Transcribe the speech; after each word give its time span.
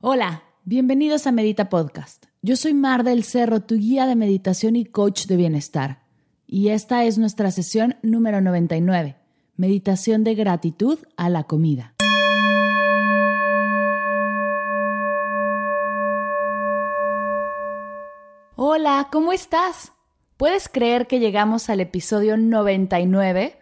Hola. 0.00 0.44
Bienvenidos 0.62 1.26
a 1.26 1.32
Medita 1.32 1.68
Podcast. 1.68 2.26
Yo 2.40 2.54
soy 2.54 2.72
Mar 2.72 3.02
del 3.02 3.24
Cerro, 3.24 3.62
tu 3.62 3.74
guía 3.74 4.06
de 4.06 4.14
meditación 4.14 4.76
y 4.76 4.84
coach 4.84 5.26
de 5.26 5.36
bienestar. 5.36 6.04
Y 6.46 6.68
esta 6.68 7.02
es 7.02 7.18
nuestra 7.18 7.50
sesión 7.50 7.96
número 8.02 8.40
99, 8.40 9.16
Meditación 9.56 10.22
de 10.22 10.36
gratitud 10.36 11.00
a 11.16 11.28
la 11.30 11.42
comida. 11.42 11.96
Hola, 18.54 19.08
¿cómo 19.10 19.32
estás? 19.32 19.90
¿Puedes 20.36 20.68
creer 20.68 21.08
que 21.08 21.18
llegamos 21.18 21.68
al 21.70 21.80
episodio 21.80 22.36
99? 22.36 23.58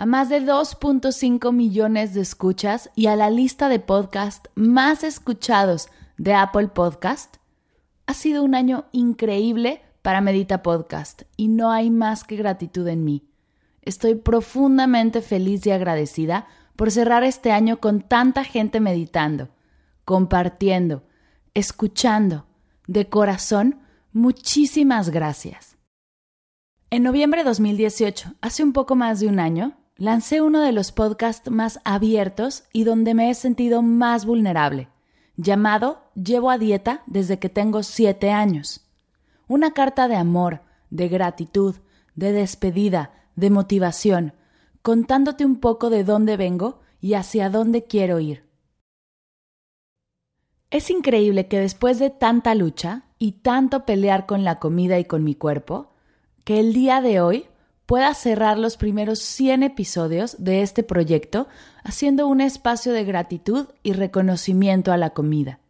A 0.00 0.06
más 0.06 0.28
de 0.28 0.40
2.5 0.40 1.52
millones 1.52 2.14
de 2.14 2.20
escuchas 2.20 2.88
y 2.94 3.08
a 3.08 3.16
la 3.16 3.30
lista 3.30 3.68
de 3.68 3.80
podcast 3.80 4.46
más 4.54 5.02
escuchados 5.02 5.88
de 6.16 6.34
Apple 6.34 6.68
Podcast. 6.68 7.38
Ha 8.06 8.14
sido 8.14 8.44
un 8.44 8.54
año 8.54 8.84
increíble 8.92 9.82
para 10.02 10.20
Medita 10.20 10.62
Podcast 10.62 11.22
y 11.36 11.48
no 11.48 11.72
hay 11.72 11.90
más 11.90 12.22
que 12.22 12.36
gratitud 12.36 12.86
en 12.86 13.02
mí. 13.02 13.28
Estoy 13.82 14.14
profundamente 14.14 15.20
feliz 15.20 15.66
y 15.66 15.72
agradecida 15.72 16.46
por 16.76 16.92
cerrar 16.92 17.24
este 17.24 17.50
año 17.50 17.80
con 17.80 18.00
tanta 18.02 18.44
gente 18.44 18.78
meditando, 18.78 19.48
compartiendo, 20.04 21.02
escuchando. 21.54 22.46
De 22.86 23.08
corazón, 23.08 23.80
muchísimas 24.12 25.10
gracias. 25.10 25.76
En 26.90 27.02
noviembre 27.02 27.42
de 27.42 27.48
2018, 27.48 28.36
hace 28.40 28.62
un 28.62 28.72
poco 28.72 28.94
más 28.94 29.18
de 29.18 29.26
un 29.26 29.40
año, 29.40 29.76
lancé 29.98 30.40
uno 30.40 30.62
de 30.62 30.72
los 30.72 30.90
podcasts 30.92 31.50
más 31.50 31.80
abiertos 31.84 32.64
y 32.72 32.84
donde 32.84 33.12
me 33.12 33.28
he 33.28 33.34
sentido 33.34 33.82
más 33.82 34.24
vulnerable 34.24 34.88
llamado 35.38 36.02
Llevo 36.14 36.50
a 36.50 36.58
dieta 36.58 37.04
desde 37.06 37.38
que 37.38 37.48
tengo 37.48 37.84
siete 37.84 38.32
años. 38.32 38.84
Una 39.46 39.72
carta 39.72 40.08
de 40.08 40.16
amor, 40.16 40.62
de 40.90 41.08
gratitud, 41.08 41.76
de 42.16 42.32
despedida, 42.32 43.12
de 43.36 43.50
motivación, 43.50 44.34
contándote 44.82 45.46
un 45.46 45.60
poco 45.60 45.90
de 45.90 46.02
dónde 46.02 46.36
vengo 46.36 46.80
y 47.00 47.14
hacia 47.14 47.50
dónde 47.50 47.84
quiero 47.84 48.18
ir. 48.18 48.48
Es 50.70 50.90
increíble 50.90 51.46
que 51.46 51.60
después 51.60 52.00
de 52.00 52.10
tanta 52.10 52.56
lucha 52.56 53.04
y 53.16 53.32
tanto 53.32 53.86
pelear 53.86 54.26
con 54.26 54.42
la 54.42 54.58
comida 54.58 54.98
y 54.98 55.04
con 55.04 55.22
mi 55.22 55.36
cuerpo, 55.36 55.94
que 56.42 56.58
el 56.58 56.72
día 56.72 57.00
de 57.00 57.20
hoy 57.20 57.46
pueda 57.88 58.12
cerrar 58.12 58.58
los 58.58 58.76
primeros 58.76 59.18
100 59.18 59.62
episodios 59.62 60.36
de 60.38 60.60
este 60.60 60.82
proyecto 60.82 61.48
haciendo 61.82 62.26
un 62.26 62.42
espacio 62.42 62.92
de 62.92 63.02
gratitud 63.02 63.68
y 63.82 63.94
reconocimiento 63.94 64.92
a 64.92 64.98
la 64.98 65.08
comida. 65.14 65.60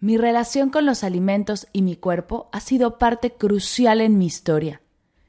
Mi 0.00 0.16
relación 0.16 0.70
con 0.70 0.86
los 0.86 1.04
alimentos 1.04 1.68
y 1.72 1.82
mi 1.82 1.94
cuerpo 1.94 2.48
ha 2.50 2.58
sido 2.58 2.98
parte 2.98 3.30
crucial 3.34 4.00
en 4.00 4.18
mi 4.18 4.26
historia, 4.26 4.80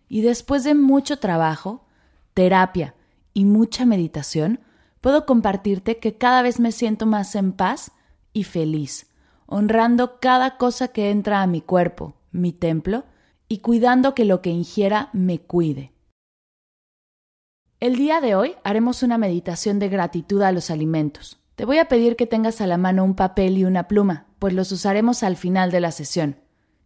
y 0.10 0.22
después 0.22 0.64
de 0.64 0.74
mucho 0.74 1.20
trabajo, 1.20 1.86
terapia 2.34 2.96
y 3.36 3.46
mucha 3.46 3.86
meditación, 3.86 4.60
puedo 5.02 5.28
compartirte 5.28 6.00
que 6.00 6.18
cada 6.18 6.42
vez 6.42 6.60
me 6.60 6.72
siento 6.72 7.06
más 7.06 7.36
en 7.36 7.52
paz 7.52 7.92
y 8.34 8.46
feliz, 8.46 9.06
honrando 9.46 10.20
cada 10.20 10.58
cosa 10.58 10.88
que 10.88 11.12
entra 11.12 11.44
a 11.44 11.48
mi 11.48 11.62
cuerpo, 11.62 12.16
mi 12.32 12.54
templo, 12.54 13.04
y 13.52 13.58
cuidando 13.58 14.16
que 14.16 14.24
lo 14.24 14.42
que 14.42 14.50
ingiera 14.50 15.10
me 15.12 15.40
cuide. 15.40 15.92
El 17.82 17.96
día 17.96 18.22
de 18.22 18.36
hoy 18.36 18.54
haremos 18.64 19.02
una 19.02 19.18
meditación 19.18 19.80
de 19.80 19.90
gratitud 19.90 20.44
a 20.44 20.52
los 20.52 20.70
alimentos. 20.70 21.40
Te 21.56 21.66
voy 21.66 21.80
a 21.80 21.86
pedir 21.86 22.16
que 22.16 22.28
tengas 22.28 22.62
a 22.62 22.68
la 22.68 22.78
mano 22.78 23.04
un 23.04 23.16
papel 23.16 23.58
y 23.58 23.66
una 23.66 23.88
pluma, 23.88 24.28
pues 24.38 24.54
los 24.54 24.72
usaremos 24.72 25.24
al 25.24 25.36
final 25.36 25.72
de 25.72 25.80
la 25.80 25.90
sesión. 25.90 26.36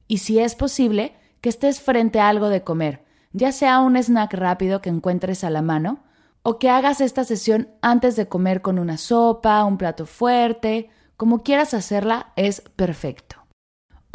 Y 0.07 0.19
si 0.19 0.39
es 0.39 0.55
posible, 0.55 1.17
que 1.41 1.49
estés 1.49 1.81
frente 1.81 2.21
a 2.21 2.29
algo 2.29 2.47
de 2.47 2.63
comer, 2.63 3.03
ya 3.33 3.51
sea 3.51 3.81
un 3.81 3.97
snack 3.97 4.35
rápido 4.35 4.81
que 4.81 4.89
encuentres 4.89 5.43
a 5.43 5.49
la 5.49 5.61
mano, 5.61 5.99
o 6.43 6.59
que 6.59 6.69
hagas 6.69 7.01
esta 7.01 7.25
sesión 7.25 7.67
antes 7.81 8.15
de 8.15 8.29
comer 8.29 8.61
con 8.61 8.79
una 8.79 8.97
sopa, 8.97 9.65
un 9.65 9.77
plato 9.77 10.05
fuerte, 10.05 10.89
como 11.17 11.43
quieras 11.43 11.73
hacerla, 11.73 12.31
es 12.37 12.61
perfecto. 12.77 13.44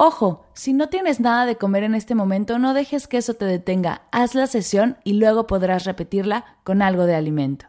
Ojo, 0.02 0.46
si 0.54 0.72
no 0.72 0.88
tienes 0.88 1.20
nada 1.20 1.44
de 1.44 1.56
comer 1.56 1.82
en 1.84 1.94
este 1.94 2.14
momento, 2.14 2.58
no 2.58 2.72
dejes 2.72 3.06
que 3.06 3.18
eso 3.18 3.34
te 3.34 3.44
detenga. 3.44 4.08
Haz 4.12 4.34
la 4.34 4.46
sesión 4.46 4.96
y 5.04 5.12
luego 5.12 5.46
podrás 5.46 5.84
repetirla 5.84 6.56
con 6.64 6.80
algo 6.80 7.04
de 7.04 7.14
alimento. 7.14 7.66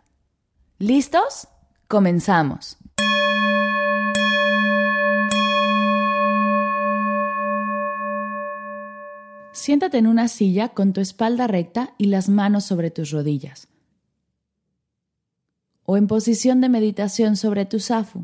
¿Listos? 0.78 1.50
Comenzamos. 1.90 2.78
Siéntate 9.52 9.98
en 9.98 10.08
una 10.08 10.30
silla 10.30 10.70
con 10.70 10.94
tu 10.94 11.02
espalda 11.02 11.48
recta 11.48 11.96
y 11.98 12.06
las 12.06 12.30
manos 12.30 12.64
sobre 12.64 12.92
tus 12.92 13.12
rodillas. 13.12 13.68
O 15.84 15.98
en 15.98 16.08
posición 16.08 16.62
de 16.62 16.70
meditación 16.70 17.36
sobre 17.36 17.66
tu 17.66 17.82
zafu. 17.82 18.24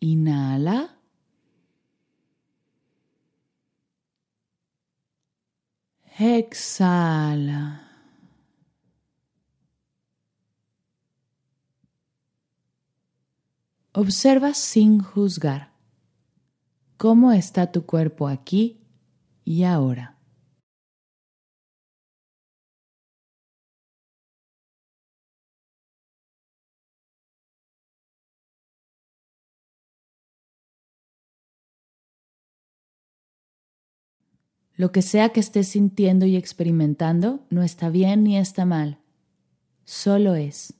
Inhala. 0.00 0.98
Exhala. 6.18 7.84
Observa 13.92 14.54
sin 14.54 15.00
juzgar 15.00 15.72
cómo 16.96 17.32
está 17.32 17.72
tu 17.72 17.86
cuerpo 17.86 18.28
aquí 18.28 18.80
y 19.44 19.64
ahora. 19.64 20.17
Lo 34.78 34.92
que 34.92 35.02
sea 35.02 35.30
que 35.30 35.40
estés 35.40 35.66
sintiendo 35.66 36.24
y 36.24 36.36
experimentando 36.36 37.40
no 37.50 37.64
está 37.64 37.90
bien 37.90 38.22
ni 38.22 38.38
está 38.38 38.64
mal, 38.64 38.98
solo 39.84 40.36
es. 40.36 40.72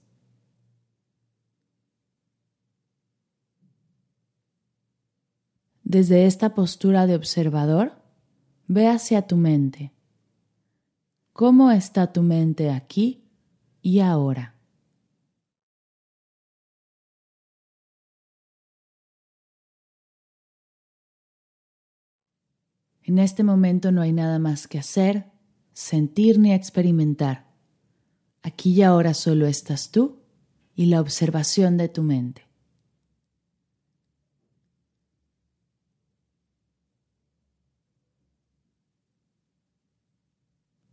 Desde 5.83 6.27
esta 6.27 6.55
postura 6.55 7.09
de 7.09 7.17
observador, 7.17 8.01
ve 8.69 8.87
hacia 8.87 9.23
tu 9.23 9.37
mente. 9.37 9.91
¿Cómo 11.33 11.73
está 11.73 12.13
tu 12.13 12.23
mente 12.23 12.71
aquí 12.71 13.25
y 13.83 13.99
ahora? 13.99 14.58
En 23.09 23.19
este 23.19 23.43
momento 23.43 23.91
no 23.91 24.03
hay 24.03 24.13
nada 24.13 24.39
más 24.39 24.69
que 24.69 24.79
hacer, 24.79 25.33
sentir 25.73 26.39
ni 26.39 26.53
experimentar. 26.53 27.47
Aquí 28.43 28.75
y 28.75 28.83
ahora 28.83 29.15
solo 29.15 29.47
estás 29.47 29.91
tú 29.91 30.19
y 30.75 30.85
la 30.85 31.01
observación 31.01 31.79
de 31.79 31.89
tu 31.89 32.03
mente. 32.03 32.47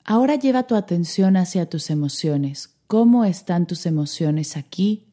Ahora 0.06 0.36
lleva 0.36 0.68
tu 0.68 0.76
atención 0.76 1.36
hacia 1.36 1.70
tus 1.70 1.90
emociones. 1.90 2.78
¿Cómo 2.88 3.26
están 3.26 3.68
tus 3.68 3.86
emociones 3.86 4.56
aquí 4.56 5.06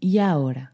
y 0.00 0.18
ahora? 0.18 0.71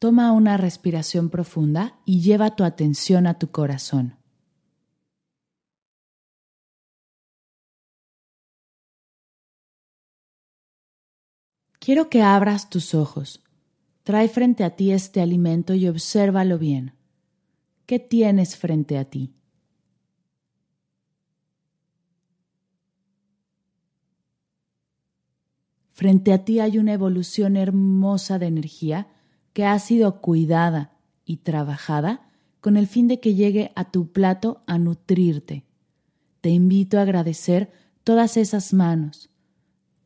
Toma 0.00 0.32
una 0.32 0.56
respiración 0.56 1.28
profunda 1.28 2.00
y 2.06 2.22
lleva 2.22 2.56
tu 2.56 2.64
atención 2.64 3.26
a 3.26 3.38
tu 3.38 3.50
corazón. 3.50 4.16
Quiero 11.78 12.08
que 12.08 12.22
abras 12.22 12.70
tus 12.70 12.94
ojos. 12.94 13.44
Trae 14.02 14.30
frente 14.30 14.64
a 14.64 14.74
ti 14.74 14.90
este 14.90 15.20
alimento 15.20 15.74
y 15.74 15.86
obsérvalo 15.86 16.58
bien. 16.58 16.94
¿Qué 17.84 17.98
tienes 17.98 18.56
frente 18.56 18.96
a 18.96 19.04
ti? 19.04 19.34
Frente 25.92 26.32
a 26.32 26.42
ti 26.46 26.58
hay 26.58 26.78
una 26.78 26.94
evolución 26.94 27.58
hermosa 27.58 28.38
de 28.38 28.46
energía 28.46 29.08
que 29.60 29.66
ha 29.66 29.78
sido 29.78 30.22
cuidada 30.22 30.90
y 31.26 31.36
trabajada 31.36 32.30
con 32.62 32.78
el 32.78 32.86
fin 32.86 33.08
de 33.08 33.20
que 33.20 33.34
llegue 33.34 33.72
a 33.74 33.90
tu 33.90 34.10
plato 34.10 34.62
a 34.66 34.78
nutrirte. 34.78 35.66
Te 36.40 36.48
invito 36.48 36.98
a 36.98 37.02
agradecer 37.02 37.70
todas 38.02 38.38
esas 38.38 38.72
manos, 38.72 39.28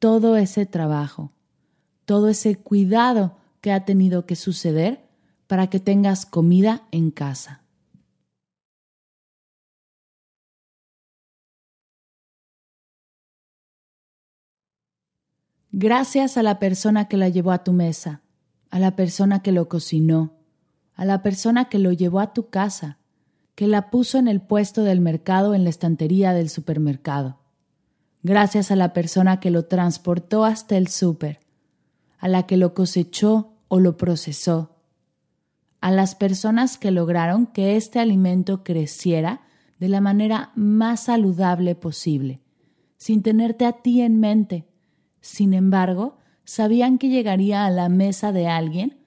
todo 0.01 0.37
ese 0.37 0.67
trabajo, 0.67 1.31
todo 2.05 2.31
ese 2.31 2.57
cuidado 2.57 3.37
que 3.61 3.71
ha 3.71 3.85
tenido 3.85 4.27
que 4.27 4.35
suceder 4.35 5.09
para 5.47 5.69
que 5.71 5.79
tengas 5.79 6.27
comida 6.27 6.89
en 6.91 7.13
casa. 7.13 7.63
Gracias 15.71 16.37
a 16.37 16.43
la 16.43 16.59
persona 16.59 17.07
que 17.07 17.17
la 17.17 17.29
llevó 17.29 17.53
a 17.53 17.63
tu 17.63 17.73
mesa 17.73 18.24
a 18.75 18.81
la 18.81 18.97
persona 18.97 19.41
que 19.41 19.53
lo 19.53 19.69
cocinó, 19.69 20.33
a 20.97 21.05
la 21.05 21.23
persona 21.23 21.67
que 21.67 21.79
lo 21.79 21.93
llevó 21.93 22.19
a 22.19 22.33
tu 22.33 22.49
casa, 22.49 22.99
que 23.55 23.69
la 23.69 23.89
puso 23.89 24.19
en 24.19 24.27
el 24.27 24.41
puesto 24.41 24.83
del 24.83 25.01
mercado 25.01 25.55
en 25.55 25.63
la 25.63 25.71
estantería 25.71 26.33
del 26.33 26.51
supermercado. 26.51 27.39
Gracias 28.25 28.73
a 28.73 28.75
la 28.75 28.93
persona 28.93 29.39
que 29.39 29.53
lo 29.53 29.67
transportó 29.67 30.45
hasta 30.45 30.77
el 30.77 30.89
súper, 30.89 31.39
a 32.19 32.27
la 32.27 32.49
que 32.49 32.57
lo 32.57 32.75
cosechó 32.75 33.53
o 33.69 33.79
lo 33.79 33.97
procesó, 33.97 34.75
a 35.81 35.93
las 35.93 36.17
personas 36.17 36.77
que 36.77 36.91
lograron 36.91 37.47
que 37.47 37.77
este 37.77 38.01
alimento 38.01 38.65
creciera 38.65 39.43
de 39.79 39.89
la 39.89 40.01
manera 40.01 40.51
más 40.57 41.05
saludable 41.05 41.77
posible, 41.77 42.43
sin 42.97 43.23
tenerte 43.23 43.67
a 43.67 43.73
ti 43.83 44.01
en 44.01 44.19
mente. 44.19 44.67
Sin 45.21 45.55
embargo, 45.55 46.19
sabían 46.45 46.99
que 46.99 47.09
llegaría 47.09 47.67
a 47.67 47.71
la 47.71 47.89
mesa 47.89 48.33
de 48.33 48.47
alguien 48.47 48.99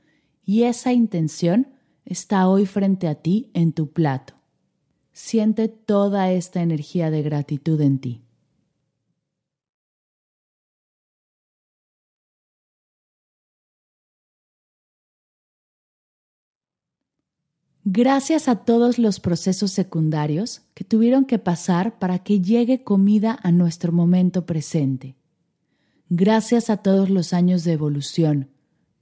y 0.45 0.63
esa 0.63 0.93
intención 0.93 1.67
está 2.05 2.47
hoy 2.47 2.65
frente 2.65 3.07
a 3.07 3.15
ti 3.15 3.51
en 3.53 3.73
tu 3.73 3.91
plato. 3.91 4.33
Siente 5.11 5.67
toda 5.67 6.31
esta 6.31 6.61
energía 6.61 7.09
de 7.09 7.21
gratitud 7.21 7.81
en 7.81 7.99
ti. 7.99 8.21
Gracias 17.83 18.49
a 18.49 18.65
todos 18.65 18.99
los 18.99 19.21
procesos 19.21 19.71
secundarios 19.71 20.61
que 20.73 20.83
tuvieron 20.83 21.23
que 21.25 21.39
pasar 21.39 21.99
para 21.99 22.19
que 22.19 22.41
llegue 22.41 22.83
comida 22.83 23.39
a 23.41 23.51
nuestro 23.51 23.93
momento 23.93 24.45
presente 24.45 25.15
gracias 26.09 26.69
a 26.69 26.77
todos 26.77 27.09
los 27.09 27.33
años 27.33 27.63
de 27.63 27.73
evolución, 27.73 28.49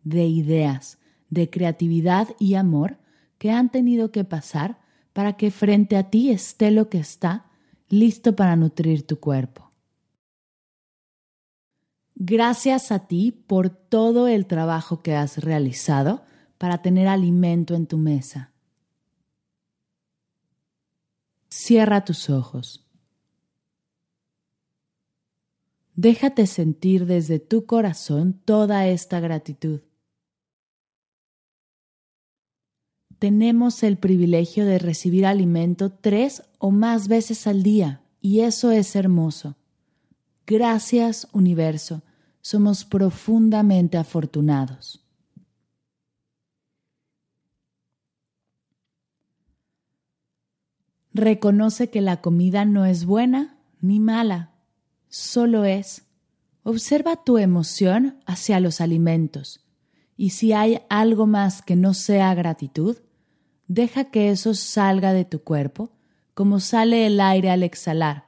de 0.03 0.25
ideas, 0.25 0.97
de 1.29 1.49
creatividad 1.49 2.29
y 2.39 2.55
amor 2.55 2.97
que 3.37 3.51
han 3.51 3.71
tenido 3.71 4.11
que 4.11 4.23
pasar 4.23 4.79
para 5.13 5.33
que 5.37 5.51
frente 5.51 5.97
a 5.97 6.09
ti 6.09 6.29
esté 6.29 6.71
lo 6.71 6.89
que 6.89 6.99
está 6.99 7.45
listo 7.89 8.35
para 8.35 8.55
nutrir 8.55 9.05
tu 9.05 9.19
cuerpo. 9.19 9.71
Gracias 12.15 12.91
a 12.91 13.07
ti 13.07 13.31
por 13.31 13.69
todo 13.69 14.27
el 14.27 14.45
trabajo 14.45 15.01
que 15.01 15.15
has 15.15 15.37
realizado 15.37 16.23
para 16.57 16.81
tener 16.81 17.07
alimento 17.07 17.75
en 17.75 17.87
tu 17.87 17.97
mesa. 17.97 18.51
Cierra 21.49 22.05
tus 22.05 22.29
ojos. 22.29 22.84
Déjate 25.95 26.45
sentir 26.45 27.05
desde 27.05 27.39
tu 27.39 27.65
corazón 27.65 28.33
toda 28.43 28.87
esta 28.87 29.21
gratitud. 29.21 29.81
Tenemos 33.17 33.81
el 33.81 33.97
privilegio 33.97 34.65
de 34.65 34.77
recibir 34.77 35.25
alimento 35.25 35.91
tres 35.91 36.43
o 36.59 36.71
más 36.71 37.07
veces 37.07 37.47
al 37.47 37.63
día 37.63 38.01
y 38.19 38.41
eso 38.41 38.71
es 38.71 38.93
hermoso. 38.95 39.55
Gracias 40.45 41.29
universo, 41.31 42.03
somos 42.41 42.83
profundamente 42.83 43.97
afortunados. 43.97 45.01
Reconoce 51.13 51.89
que 51.89 52.01
la 52.01 52.19
comida 52.19 52.65
no 52.65 52.83
es 52.83 53.05
buena 53.05 53.57
ni 53.79 54.01
mala, 54.01 54.54
solo 55.15 55.63
es. 55.63 56.03
Observa 56.63 57.23
tu 57.23 57.37
emoción 57.37 58.19
hacia 58.25 58.59
los 58.59 58.81
alimentos 58.81 59.65
y 60.17 60.31
si 60.31 60.51
hay 60.51 60.81
algo 60.89 61.25
más 61.25 61.61
que 61.61 61.77
no 61.77 61.93
sea 61.93 62.33
gratitud, 62.33 62.97
deja 63.69 64.11
que 64.11 64.29
eso 64.29 64.53
salga 64.53 65.13
de 65.13 65.23
tu 65.23 65.41
cuerpo 65.41 65.93
como 66.33 66.59
sale 66.59 67.05
el 67.05 67.21
aire 67.21 67.49
al 67.49 67.63
exhalar 67.63 68.25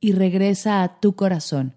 y 0.00 0.10
regresa 0.10 0.82
a 0.82 0.98
tu 0.98 1.14
corazón 1.14 1.76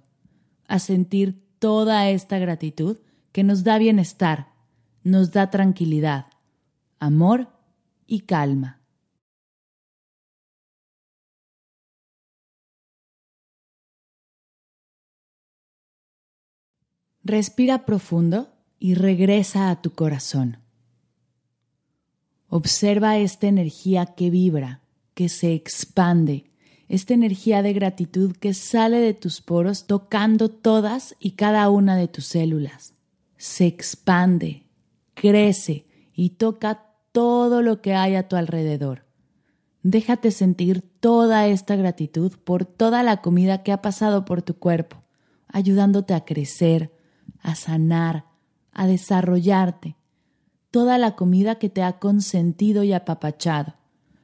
a 0.68 0.80
sentir 0.80 1.46
toda 1.60 2.10
esta 2.10 2.40
gratitud 2.40 2.98
que 3.32 3.44
nos 3.44 3.64
da 3.64 3.78
bienestar, 3.78 4.54
nos 5.04 5.32
da 5.32 5.52
tranquilidad, 5.52 6.26
amor 7.00 7.50
y 8.08 8.22
calma. 8.22 8.81
Respira 17.24 17.86
profundo 17.86 18.50
y 18.80 18.96
regresa 18.96 19.70
a 19.70 19.82
tu 19.82 19.92
corazón. 19.92 20.58
Observa 22.50 23.18
esta 23.18 23.48
energía 23.48 24.08
que 24.08 24.32
vibra, 24.32 24.82
que 25.14 25.30
se 25.30 25.54
expande, 25.54 26.52
esta 26.90 27.14
energía 27.14 27.62
de 27.62 27.74
gratitud 27.74 28.36
que 28.36 28.56
sale 28.56 28.98
de 28.98 29.14
tus 29.14 29.40
poros 29.40 29.86
tocando 29.86 30.50
todas 30.50 31.16
y 31.20 31.32
cada 31.32 31.70
una 31.70 31.96
de 31.96 32.08
tus 32.08 32.26
células. 32.26 32.96
Se 33.38 33.68
expande, 33.68 34.66
crece 35.14 35.86
y 36.16 36.32
toca 36.32 36.88
todo 37.12 37.62
lo 37.62 37.82
que 37.82 37.94
hay 37.94 38.16
a 38.16 38.28
tu 38.28 38.36
alrededor. 38.36 39.06
Déjate 39.84 40.32
sentir 40.32 40.82
toda 40.82 41.48
esta 41.48 41.76
gratitud 41.76 42.34
por 42.44 42.66
toda 42.66 43.04
la 43.04 43.22
comida 43.22 43.62
que 43.62 43.72
ha 43.72 43.82
pasado 43.82 44.26
por 44.26 44.42
tu 44.42 44.56
cuerpo, 44.56 45.04
ayudándote 45.48 46.14
a 46.14 46.26
crecer, 46.26 46.92
a 47.42 47.56
sanar, 47.56 48.26
a 48.72 48.88
desarrollarte. 48.88 49.96
Toda 50.70 50.98
la 50.98 51.16
comida 51.16 51.56
que 51.56 51.70
te 51.70 51.84
ha 51.84 52.00
consentido 52.00 52.84
y 52.84 52.94
apapachado, 52.94 53.76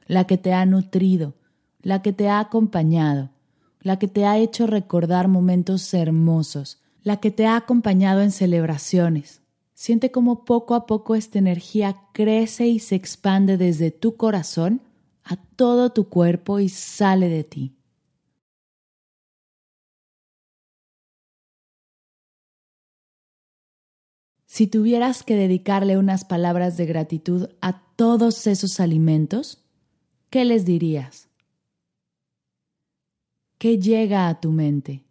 la 0.06 0.26
que 0.26 0.38
te 0.38 0.54
ha 0.54 0.64
nutrido, 0.64 1.34
la 1.82 2.02
que 2.02 2.12
te 2.12 2.28
ha 2.28 2.40
acompañado, 2.40 3.30
la 3.80 3.98
que 3.98 4.08
te 4.08 4.26
ha 4.26 4.38
hecho 4.38 4.66
recordar 4.66 5.28
momentos 5.28 5.92
hermosos, 5.94 6.80
la 7.02 7.18
que 7.18 7.30
te 7.30 7.46
ha 7.46 7.56
acompañado 7.56 8.22
en 8.22 8.32
celebraciones. 8.32 9.42
Siente 9.74 10.10
cómo 10.10 10.44
poco 10.44 10.74
a 10.74 10.86
poco 10.86 11.14
esta 11.14 11.38
energía 11.38 11.96
crece 12.12 12.66
y 12.66 12.80
se 12.80 12.96
expande 12.96 13.56
desde 13.56 13.90
tu 13.90 14.16
corazón 14.16 14.82
a 15.22 15.36
todo 15.36 15.90
tu 15.90 16.08
cuerpo 16.08 16.58
y 16.58 16.68
sale 16.68 17.28
de 17.28 17.44
ti. 17.44 17.77
Si 24.58 24.66
tuvieras 24.66 25.22
que 25.22 25.36
dedicarle 25.36 25.98
unas 25.98 26.24
palabras 26.24 26.76
de 26.76 26.84
gratitud 26.84 27.48
a 27.60 27.80
todos 27.94 28.44
esos 28.48 28.80
alimentos, 28.80 29.62
¿qué 30.30 30.44
les 30.44 30.64
dirías? 30.64 31.28
¿Qué 33.58 33.78
llega 33.78 34.26
a 34.26 34.40
tu 34.40 34.50
mente? 34.50 35.04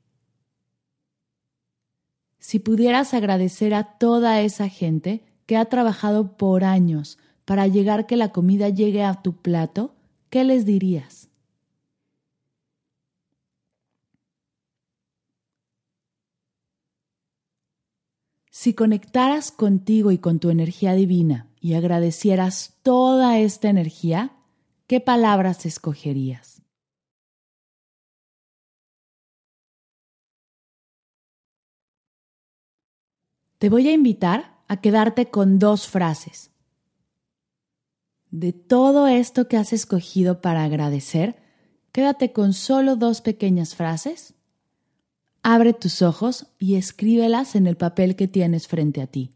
Si 2.40 2.60
pudieras 2.60 3.14
agradecer 3.14 3.74
a 3.74 3.86
toda 3.98 4.42
esa 4.42 4.68
gente 4.68 5.24
que 5.46 5.56
ha 5.56 5.64
trabajado 5.64 6.36
por 6.36 6.66
años 6.66 7.18
para 7.46 7.68
llegar 7.68 8.06
que 8.06 8.18
la 8.18 8.34
comida 8.34 8.68
llegue 8.68 9.06
a 9.06 9.22
tu 9.22 9.38
plato, 9.38 9.96
¿qué 10.30 10.44
les 10.44 10.66
dirías? 10.66 11.27
Si 18.68 18.74
conectaras 18.74 19.54
contigo 19.54 20.12
y 20.12 20.18
con 20.18 20.40
tu 20.40 20.50
energía 20.50 20.92
divina 20.92 21.48
y 21.62 21.76
agradecieras 21.76 22.74
toda 22.84 23.40
esta 23.40 23.70
energía, 23.70 24.34
¿qué 24.88 25.00
palabras 25.00 25.66
escogerías? 25.66 26.62
Te 33.58 33.70
voy 33.70 33.88
a 33.88 33.94
invitar 33.94 34.58
a 34.68 34.82
quedarte 34.82 35.30
con 35.30 35.60
dos 35.60 35.88
frases. 35.88 36.52
De 38.32 38.52
todo 38.52 39.08
esto 39.08 39.48
que 39.48 39.56
has 39.56 39.72
escogido 39.72 40.42
para 40.42 40.66
agradecer, 40.66 41.38
quédate 41.94 42.34
con 42.34 42.52
solo 42.52 42.98
dos 42.98 43.22
pequeñas 43.22 43.76
frases. 43.76 44.37
Abre 45.50 45.72
tus 45.72 46.02
ojos 46.02 46.48
y 46.60 46.76
escríbelas 46.76 47.56
en 47.56 47.68
el 47.68 47.78
papel 47.78 48.18
que 48.18 48.28
tienes 48.28 48.68
frente 48.68 49.02
a 49.02 49.08
ti. 49.08 49.32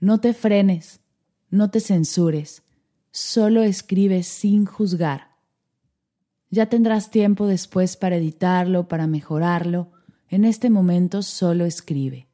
No 0.00 0.20
te 0.20 0.32
frenes, 0.32 1.00
no 1.50 1.70
te 1.70 1.80
censures, 1.80 2.62
solo 3.10 3.62
escribe 3.62 4.22
sin 4.22 4.64
juzgar. 4.64 5.36
Ya 6.48 6.70
tendrás 6.70 7.10
tiempo 7.10 7.46
después 7.46 7.98
para 7.98 8.16
editarlo, 8.16 8.88
para 8.88 9.06
mejorarlo. 9.06 9.92
En 10.30 10.46
este 10.46 10.70
momento 10.70 11.20
solo 11.20 11.66
escribe. 11.66 12.26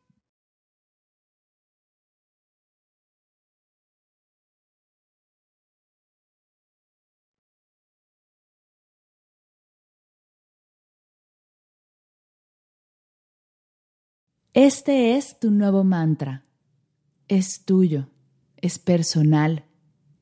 Este 14.52 15.16
es 15.16 15.38
tu 15.38 15.52
nuevo 15.52 15.84
mantra. 15.84 16.44
Es 17.28 17.64
tuyo, 17.64 18.08
es 18.56 18.80
personal, 18.80 19.64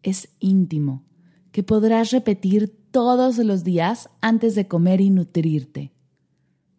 es 0.03 0.29
íntimo, 0.39 1.07
que 1.51 1.63
podrás 1.63 2.11
repetir 2.11 2.69
todos 2.91 3.39
los 3.39 3.65
días 3.65 4.11
antes 4.21 4.55
de 4.55 4.69
comer 4.69 5.01
y 5.01 5.09
nutrirte. 5.09 5.93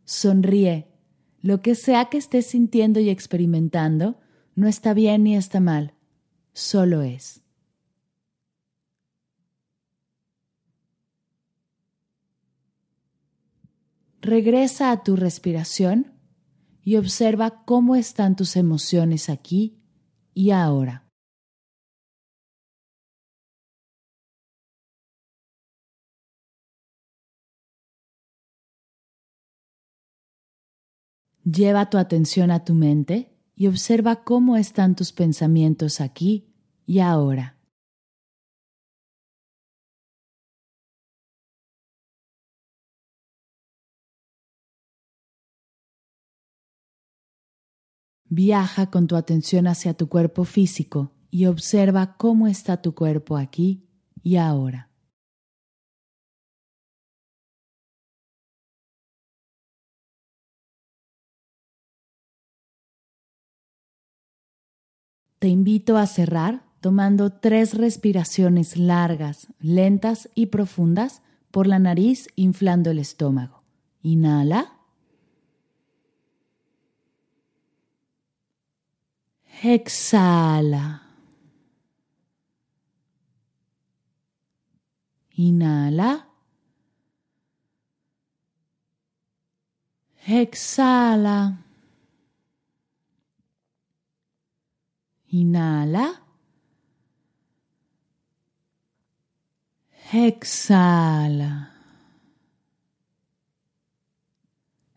Sonríe. 0.06 0.86
Lo 1.42 1.62
que 1.62 1.74
sea 1.74 2.06
que 2.10 2.18
estés 2.18 2.46
sintiendo 2.46 3.00
y 3.00 3.10
experimentando 3.10 4.20
no 4.54 4.68
está 4.68 4.94
bien 4.94 5.24
ni 5.24 5.36
está 5.36 5.60
mal, 5.60 5.96
solo 6.54 7.02
es. 7.02 7.42
Regresa 14.22 14.92
a 14.92 15.02
tu 15.04 15.16
respiración 15.16 16.19
y 16.90 16.98
observa 16.98 17.66
cómo 17.66 17.96
están 17.96 18.36
tus 18.36 18.56
emociones 18.56 19.30
aquí 19.30 19.80
y 20.34 20.50
ahora. 20.50 21.08
Lleva 31.44 31.92
tu 31.92 32.00
atención 32.00 32.50
a 32.50 32.66
tu 32.66 32.74
mente 32.74 33.38
y 33.56 33.68
observa 33.68 34.24
cómo 34.24 34.58
están 34.58 34.96
tus 34.96 35.12
pensamientos 35.12 36.02
aquí 36.02 36.56
y 36.88 37.02
ahora. 37.02 37.59
Viaja 48.30 48.92
con 48.92 49.08
tu 49.08 49.16
atención 49.16 49.68
hacia 49.68 49.96
tu 49.96 50.08
cuerpo 50.08 50.46
físico 50.46 51.12
y 51.32 51.48
observa 51.48 52.16
cómo 52.18 52.48
está 52.48 52.82
tu 52.82 52.94
cuerpo 52.94 53.38
aquí 53.38 53.88
y 54.22 54.36
ahora. 54.38 54.90
Te 65.40 65.48
invito 65.48 65.98
a 65.98 66.06
cerrar 66.06 66.66
tomando 66.82 67.32
tres 67.32 67.74
respiraciones 67.74 68.78
largas, 68.78 69.48
lentas 69.60 70.30
y 70.36 70.48
profundas 70.48 71.22
por 71.50 71.66
la 71.66 71.80
nariz 71.80 72.28
inflando 72.36 72.92
el 72.92 73.00
estómago. 73.00 73.64
Inhala. 74.02 74.79
Exhala. 79.62 81.02
Inhala. 85.36 86.28
Exhala. 90.26 91.58
Inhala. 95.32 96.22
Exhala. 100.14 101.74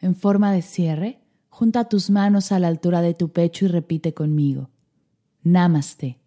En 0.01 0.15
forma 0.17 0.53
de 0.53 0.63
cierre, 0.63 1.22
Junta 1.55 1.85
tus 1.85 2.09
manos 2.09 2.51
a 2.51 2.59
la 2.59 2.69
altura 2.69 3.03
de 3.03 3.13
tu 3.13 3.31
pecho 3.31 3.67
y 3.67 3.69
repite 3.69 4.15
conmigo. 4.15 4.71
Namaste. 5.43 6.19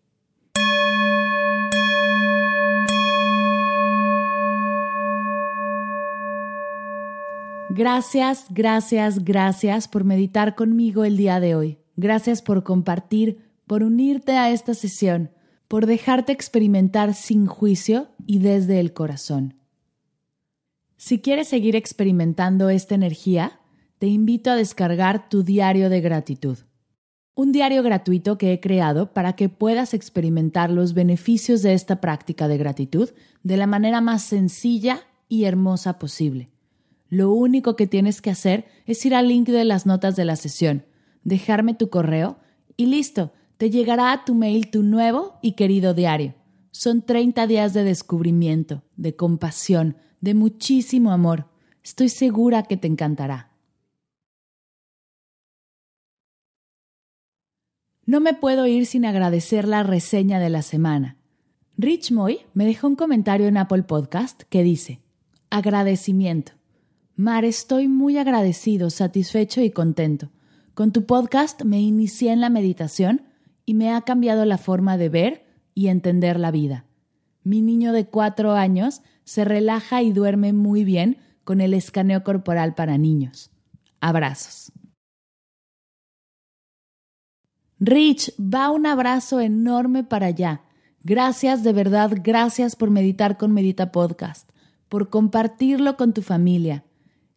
Gracias, 7.72 8.46
gracias, 8.52 9.26
gracias 9.26 9.88
por 9.88 10.04
meditar 10.04 10.54
conmigo 10.54 11.04
el 11.04 11.18
día 11.18 11.40
de 11.40 11.56
hoy. 11.56 11.80
Gracias 11.96 12.44
por 12.44 12.64
compartir, 12.64 13.50
por 13.66 13.82
unirte 13.82 14.34
a 14.34 14.52
esta 14.52 14.76
sesión, 14.76 15.32
por 15.68 15.88
dejarte 15.88 16.34
experimentar 16.34 17.16
sin 17.16 17.48
juicio 17.48 18.10
y 18.28 18.38
desde 18.38 18.80
el 18.80 18.94
corazón. 18.94 19.56
Si 20.98 21.20
quieres 21.20 21.48
seguir 21.48 21.76
experimentando 21.76 22.70
esta 22.70 22.94
energía, 22.94 23.60
te 23.98 24.08
invito 24.08 24.52
a 24.52 24.56
descargar 24.56 25.30
tu 25.30 25.44
diario 25.44 25.90
de 25.90 26.02
gratitud. 26.02 26.58
Un 27.34 27.52
diario 27.52 27.84
gratuito 27.84 28.38
que 28.38 28.54
he 28.54 28.60
creado 28.60 29.14
para 29.14 29.34
que 29.34 29.50
puedas 29.50 29.94
experimentar 29.94 30.70
los 30.70 30.94
beneficios 30.94 31.62
de 31.62 31.74
esta 31.74 32.02
práctica 32.02 32.48
de 32.48 32.58
gratitud 32.58 33.10
de 33.44 33.58
la 33.58 33.68
manera 33.68 34.02
más 34.02 34.24
sencilla 34.24 35.02
y 35.28 35.46
hermosa 35.46 36.00
posible. 36.00 36.50
Lo 37.10 37.32
único 37.32 37.76
que 37.76 37.88
tienes 37.88 38.22
que 38.22 38.32
hacer 38.32 38.66
es 38.86 39.06
ir 39.06 39.16
al 39.16 39.28
link 39.28 39.48
de 39.48 39.64
las 39.64 39.86
notas 39.86 40.16
de 40.16 40.26
la 40.26 40.36
sesión, 40.36 40.86
dejarme 41.24 41.74
tu 41.74 41.90
correo 41.90 42.38
y 42.78 42.88
listo, 42.88 43.32
te 43.58 43.70
llegará 43.70 44.12
a 44.12 44.26
tu 44.26 44.36
mail 44.36 44.70
tu 44.70 44.84
nuevo 44.84 45.40
y 45.42 45.54
querido 45.54 45.94
diario. 45.94 46.36
Son 46.72 47.02
30 47.02 47.48
días 47.48 47.74
de 47.74 47.84
descubrimiento, 47.84 48.84
de 48.98 49.16
compasión, 49.16 49.96
de 50.20 50.34
muchísimo 50.34 51.12
amor. 51.12 51.48
Estoy 51.84 52.10
segura 52.10 52.64
que 52.64 52.76
te 52.76 52.88
encantará. 52.88 53.55
No 58.08 58.20
me 58.20 58.36
puedo 58.36 58.68
ir 58.68 58.86
sin 58.86 59.04
agradecer 59.04 59.68
la 59.68 59.82
reseña 59.82 60.40
de 60.40 60.52
la 60.52 60.62
semana. 60.62 61.18
Rich 61.76 62.12
Moy 62.12 62.40
me 62.54 62.66
dejó 62.66 62.88
un 62.88 62.96
comentario 62.96 63.48
en 63.48 63.58
Apple 63.58 63.82
Podcast 63.82 64.44
que 64.44 64.62
dice, 64.62 65.02
agradecimiento. 65.50 66.52
Mar, 67.16 67.46
estoy 67.46 67.88
muy 67.88 68.20
agradecido, 68.20 68.92
satisfecho 68.92 69.62
y 69.62 69.72
contento. 69.72 70.30
Con 70.76 70.92
tu 70.92 71.08
podcast 71.08 71.64
me 71.64 71.82
inicié 71.82 72.32
en 72.32 72.42
la 72.42 72.50
meditación 72.50 73.24
y 73.66 73.74
me 73.74 73.92
ha 73.92 74.02
cambiado 74.02 74.46
la 74.46 74.60
forma 74.60 74.98
de 74.98 75.10
ver 75.10 75.46
y 75.74 75.88
entender 75.88 76.40
la 76.40 76.52
vida. 76.52 76.86
Mi 77.44 77.62
niño 77.62 77.92
de 77.92 78.06
cuatro 78.06 78.52
años 78.52 79.02
se 79.24 79.46
relaja 79.46 80.04
y 80.04 80.12
duerme 80.12 80.54
muy 80.54 80.84
bien 80.84 81.18
con 81.44 81.60
el 81.60 81.74
escaneo 81.74 82.24
corporal 82.24 82.76
para 82.76 83.00
niños. 83.00 83.50
Abrazos. 84.00 84.72
Rich, 87.80 88.34
va 88.40 88.72
un 88.72 88.86
abrazo 88.86 89.42
enorme 89.42 90.04
para 90.04 90.28
allá. 90.28 90.62
Gracias, 91.04 91.62
de 91.64 91.74
verdad, 91.74 92.12
gracias 92.24 92.76
por 92.76 92.90
meditar 92.90 93.38
con 93.38 93.52
Medita 93.52 93.92
Podcast, 93.92 94.50
por 94.88 95.10
compartirlo 95.10 95.98
con 95.98 96.14
tu 96.14 96.22
familia. 96.22 96.86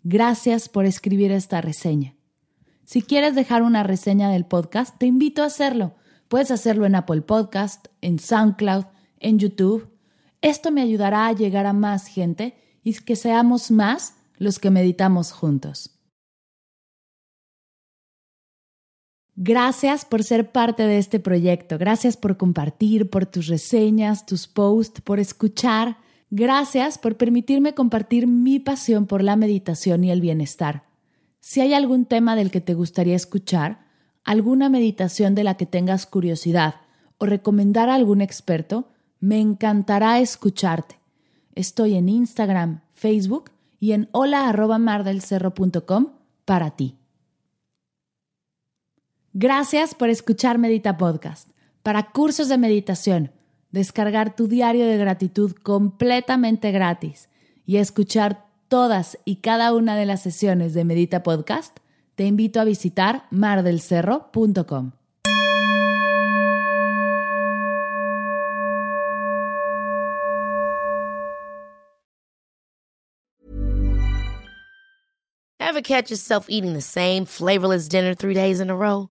Gracias 0.04 0.68
por 0.68 0.87
escribir 0.87 1.33
esta 1.33 1.61
reseña. 1.61 2.14
Si 2.85 3.02
quieres 3.02 3.35
dejar 3.35 3.62
una 3.62 3.83
reseña 3.83 4.30
del 4.30 4.47
podcast, 4.47 4.97
te 4.97 5.07
invito 5.07 5.42
a 5.42 5.47
hacerlo. 5.47 5.97
Puedes 6.28 6.50
hacerlo 6.50 6.87
en 6.87 6.95
Apple 6.95 7.23
Podcast, 7.23 7.88
en 8.00 8.18
SoundCloud, 8.18 8.85
en 9.18 9.38
YouTube. 9.38 9.90
Esto 10.40 10.71
me 10.71 10.83
ayudará 10.83 11.26
a 11.26 11.33
llegar 11.33 11.66
a 11.66 11.73
más 11.73 12.07
gente 12.07 12.57
y 12.85 12.95
que 12.95 13.16
seamos 13.16 13.71
más 13.71 14.14
los 14.37 14.59
que 14.59 14.71
meditamos 14.71 15.33
juntos. 15.33 15.97
Gracias 19.40 20.04
por 20.04 20.25
ser 20.25 20.50
parte 20.50 20.83
de 20.83 20.99
este 20.99 21.21
proyecto. 21.21 21.78
Gracias 21.78 22.16
por 22.16 22.37
compartir, 22.37 23.09
por 23.09 23.25
tus 23.25 23.47
reseñas, 23.47 24.26
tus 24.26 24.49
posts, 24.49 25.00
por 25.00 25.21
escuchar. 25.21 25.99
Gracias 26.28 26.99
por 26.99 27.16
permitirme 27.16 27.73
compartir 27.73 28.26
mi 28.26 28.59
pasión 28.59 29.07
por 29.07 29.23
la 29.23 29.37
meditación 29.37 30.02
y 30.02 30.11
el 30.11 30.21
bienestar. 30.21 30.83
Si 31.38 31.61
hay 31.61 31.73
algún 31.73 32.04
tema 32.04 32.35
del 32.35 32.50
que 32.50 32.61
te 32.61 32.75
gustaría 32.75 33.14
escuchar, 33.14 33.87
alguna 34.25 34.68
meditación 34.71 35.37
de 35.37 35.45
la 35.45 35.57
que 35.57 35.66
tengas 35.66 36.04
curiosidad 36.07 36.80
o 37.18 37.26
recomendar 37.26 37.90
a 37.90 37.95
algún 37.95 38.21
experto, 38.23 38.88
me 39.21 39.38
encantará 39.38 40.18
escucharte. 40.18 40.99
Estoy 41.54 41.95
en 41.95 42.09
Instagram, 42.09 42.80
Facebook 42.92 43.52
y 43.78 43.92
en 43.92 44.09
hola.mardelcerro.com 44.11 46.09
para 46.45 46.73
ti. 46.73 46.97
Gracias 49.40 49.95
por 49.95 50.11
escuchar 50.11 50.59
Medita 50.59 50.97
Podcast. 50.97 51.49
Para 51.85 52.11
cursos 52.11 52.49
de 52.49 52.59
meditación, 52.59 53.30
descargar 53.71 54.35
tu 54.35 54.49
diario 54.49 54.85
de 54.85 54.97
gratitud 54.97 55.52
completamente 55.52 56.73
gratis 56.73 57.28
y 57.64 57.76
escuchar 57.76 58.47
todas 58.66 59.16
y 59.25 59.37
cada 59.37 59.73
una 59.73 59.95
de 59.95 60.07
las 60.07 60.23
sesiones 60.23 60.75
de 60.75 60.85
Medita 60.85 61.23
Podcast, 61.23 61.78
te 62.16 62.25
invito 62.25 62.61
a 62.61 62.64
visitar 62.64 63.28
mardelcerro.com. 63.30 64.90
Ever 75.61 75.80
catch 75.80 76.11
yourself 76.11 76.47
eating 76.49 76.73
the 76.73 76.80
same 76.80 77.25
flavorless 77.25 77.87
dinner 77.87 78.16
three 78.16 78.35
days 78.35 78.59
in 78.59 78.68
a 78.68 78.75
row? 78.75 79.11